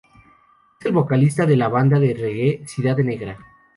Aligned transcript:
Es 0.79 0.87
el 0.87 0.93
vocalista 0.93 1.45
de 1.45 1.55
la 1.55 1.67
banda 1.67 1.99
de 1.99 2.15
reggae 2.15 2.63
Cidade 2.67 3.03
Negra. 3.03 3.37